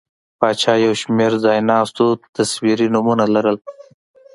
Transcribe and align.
پاچا 0.39 0.73
یو 0.85 0.93
شمېر 1.01 1.31
ځایناستو 1.43 2.05
تصویري 2.35 2.87
نومونه 2.93 3.25
لرل. 3.33 3.57